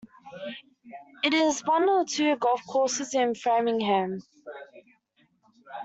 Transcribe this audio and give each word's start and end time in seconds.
It 1.23 1.31
is 1.31 1.63
one 1.63 1.87
of 1.87 2.07
two 2.07 2.35
golf 2.37 2.65
courses 2.65 3.13
in 3.13 3.35
Framingham. 3.35 4.23